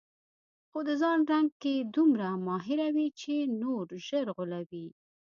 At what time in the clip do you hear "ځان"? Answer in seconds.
1.01-1.19